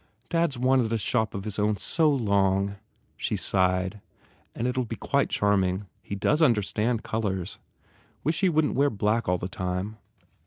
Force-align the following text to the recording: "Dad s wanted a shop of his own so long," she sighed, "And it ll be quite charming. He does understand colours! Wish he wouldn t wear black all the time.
"Dad 0.29 0.49
s 0.53 0.57
wanted 0.57 0.91
a 0.91 0.97
shop 0.97 1.35
of 1.35 1.43
his 1.43 1.59
own 1.59 1.77
so 1.77 2.09
long," 2.09 2.77
she 3.15 3.35
sighed, 3.35 4.01
"And 4.55 4.67
it 4.67 4.75
ll 4.75 4.81
be 4.83 4.95
quite 4.95 5.29
charming. 5.29 5.85
He 6.01 6.15
does 6.15 6.41
understand 6.41 7.03
colours! 7.03 7.59
Wish 8.23 8.39
he 8.41 8.49
wouldn 8.49 8.71
t 8.71 8.77
wear 8.77 8.89
black 8.89 9.29
all 9.29 9.37
the 9.37 9.47
time. 9.47 9.97